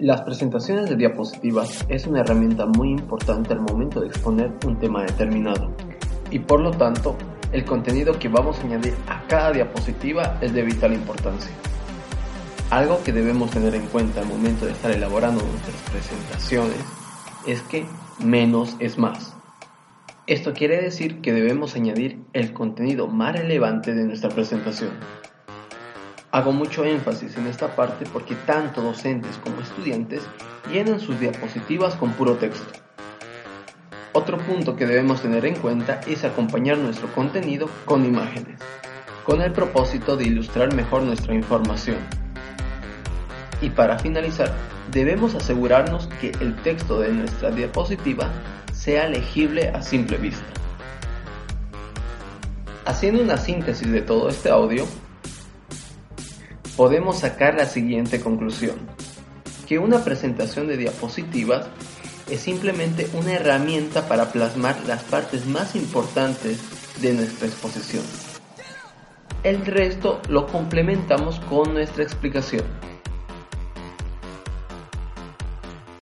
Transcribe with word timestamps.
Las 0.00 0.20
presentaciones 0.20 0.88
de 0.88 0.94
diapositivas 0.94 1.84
es 1.88 2.06
una 2.06 2.20
herramienta 2.20 2.66
muy 2.66 2.90
importante 2.90 3.52
al 3.52 3.60
momento 3.60 4.00
de 4.00 4.06
exponer 4.06 4.52
un 4.64 4.78
tema 4.78 5.02
determinado 5.02 5.72
y 6.30 6.38
por 6.38 6.60
lo 6.60 6.70
tanto 6.70 7.16
el 7.50 7.64
contenido 7.64 8.16
que 8.16 8.28
vamos 8.28 8.60
a 8.60 8.62
añadir 8.62 8.94
a 9.08 9.26
cada 9.26 9.50
diapositiva 9.50 10.38
es 10.40 10.52
de 10.54 10.62
vital 10.62 10.92
importancia. 10.92 11.50
Algo 12.70 13.02
que 13.02 13.12
debemos 13.12 13.50
tener 13.50 13.74
en 13.74 13.86
cuenta 13.86 14.20
al 14.20 14.28
momento 14.28 14.66
de 14.66 14.72
estar 14.72 14.92
elaborando 14.92 15.42
nuestras 15.42 15.76
presentaciones 15.90 16.84
es 17.48 17.60
que 17.62 17.84
menos 18.20 18.76
es 18.78 18.98
más. 18.98 19.34
Esto 20.28 20.52
quiere 20.52 20.80
decir 20.80 21.20
que 21.22 21.32
debemos 21.32 21.74
añadir 21.74 22.22
el 22.34 22.52
contenido 22.52 23.08
más 23.08 23.34
relevante 23.34 23.94
de 23.94 24.04
nuestra 24.04 24.28
presentación 24.28 24.90
Hago 26.30 26.52
mucho 26.52 26.84
énfasis 26.84 27.38
en 27.38 27.46
esta 27.46 27.74
parte 27.74 28.04
porque 28.12 28.34
tanto 28.34 28.82
docentes 28.82 29.38
como 29.42 29.62
estudiantes 29.62 30.22
llenan 30.70 31.00
sus 31.00 31.18
diapositivas 31.18 31.94
con 31.94 32.12
puro 32.12 32.34
texto. 32.34 32.66
Otro 34.12 34.36
punto 34.36 34.76
que 34.76 34.84
debemos 34.84 35.22
tener 35.22 35.46
en 35.46 35.54
cuenta 35.54 36.02
es 36.06 36.24
acompañar 36.24 36.76
nuestro 36.76 37.10
contenido 37.14 37.70
con 37.86 38.04
imágenes, 38.04 38.60
con 39.24 39.40
el 39.40 39.52
propósito 39.52 40.16
de 40.18 40.24
ilustrar 40.24 40.74
mejor 40.74 41.02
nuestra 41.02 41.34
información. 41.34 41.96
Y 43.62 43.70
para 43.70 43.98
finalizar, 43.98 44.52
debemos 44.92 45.34
asegurarnos 45.34 46.08
que 46.20 46.32
el 46.40 46.54
texto 46.56 47.00
de 47.00 47.10
nuestra 47.10 47.50
diapositiva 47.52 48.30
sea 48.74 49.08
legible 49.08 49.70
a 49.70 49.80
simple 49.80 50.18
vista. 50.18 50.44
Haciendo 52.84 53.22
una 53.22 53.38
síntesis 53.38 53.90
de 53.90 54.02
todo 54.02 54.28
este 54.28 54.50
audio, 54.50 54.86
podemos 56.78 57.18
sacar 57.18 57.56
la 57.56 57.66
siguiente 57.66 58.20
conclusión, 58.20 58.76
que 59.66 59.80
una 59.80 60.04
presentación 60.04 60.68
de 60.68 60.76
diapositivas 60.76 61.66
es 62.30 62.40
simplemente 62.40 63.08
una 63.14 63.32
herramienta 63.32 64.06
para 64.06 64.30
plasmar 64.30 64.76
las 64.86 65.02
partes 65.02 65.44
más 65.44 65.74
importantes 65.74 66.60
de 67.02 67.14
nuestra 67.14 67.48
exposición. 67.48 68.04
El 69.42 69.66
resto 69.66 70.20
lo 70.28 70.46
complementamos 70.46 71.40
con 71.40 71.74
nuestra 71.74 72.04
explicación. 72.04 72.62